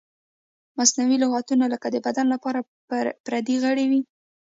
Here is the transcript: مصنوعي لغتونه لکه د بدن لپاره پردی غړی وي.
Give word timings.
مصنوعي 0.77 1.17
لغتونه 1.23 1.65
لکه 1.73 1.87
د 1.91 1.95
بدن 2.05 2.25
لپاره 2.33 2.59
پردی 3.25 3.55
غړی 3.63 3.85
وي. 3.91 4.01